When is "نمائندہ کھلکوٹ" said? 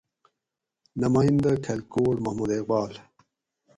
1.01-2.15